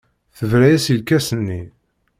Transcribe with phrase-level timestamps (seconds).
[0.37, 1.61] Tebra-as i lkas-nni.